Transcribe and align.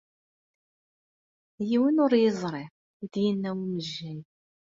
Yiwen 1.69 2.01
ur 2.05 2.11
yeẓri, 2.21 2.65
i 3.03 3.05
d-yenna 3.13 3.49
umejjay. 3.63 4.19